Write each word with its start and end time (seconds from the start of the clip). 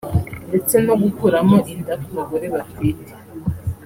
ndetse 0.49 0.75
no 0.85 0.93
gukuramo 1.01 1.57
inda 1.73 1.93
ku 2.03 2.09
bagore 2.17 2.45
batwite 2.53 3.11